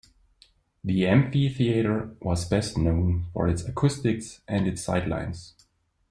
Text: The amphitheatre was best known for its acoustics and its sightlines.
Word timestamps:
The 0.83 1.05
amphitheatre 1.05 2.15
was 2.21 2.49
best 2.49 2.75
known 2.75 3.27
for 3.33 3.47
its 3.47 3.63
acoustics 3.65 4.41
and 4.47 4.67
its 4.67 4.83
sightlines. 4.87 5.53